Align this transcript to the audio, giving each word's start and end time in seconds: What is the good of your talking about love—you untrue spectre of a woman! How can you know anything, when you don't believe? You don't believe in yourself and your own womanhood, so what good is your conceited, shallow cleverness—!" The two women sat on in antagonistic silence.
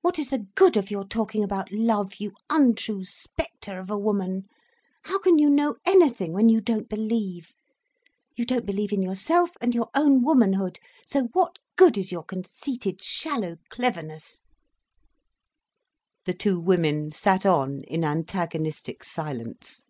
What 0.00 0.18
is 0.18 0.30
the 0.30 0.48
good 0.56 0.76
of 0.76 0.90
your 0.90 1.04
talking 1.04 1.44
about 1.44 1.70
love—you 1.70 2.32
untrue 2.48 3.04
spectre 3.04 3.78
of 3.78 3.88
a 3.88 3.96
woman! 3.96 4.48
How 5.04 5.20
can 5.20 5.38
you 5.38 5.48
know 5.48 5.76
anything, 5.86 6.32
when 6.32 6.48
you 6.48 6.60
don't 6.60 6.88
believe? 6.88 7.52
You 8.34 8.44
don't 8.44 8.66
believe 8.66 8.90
in 8.90 9.00
yourself 9.00 9.50
and 9.60 9.72
your 9.72 9.88
own 9.94 10.24
womanhood, 10.24 10.80
so 11.06 11.28
what 11.34 11.60
good 11.76 11.96
is 11.96 12.10
your 12.10 12.24
conceited, 12.24 13.00
shallow 13.00 13.58
cleverness—!" 13.68 14.42
The 16.24 16.34
two 16.34 16.58
women 16.58 17.12
sat 17.12 17.46
on 17.46 17.84
in 17.84 18.02
antagonistic 18.04 19.04
silence. 19.04 19.86